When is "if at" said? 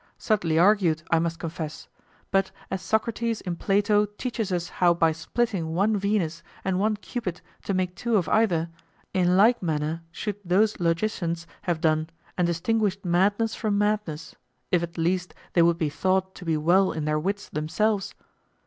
14.71-14.97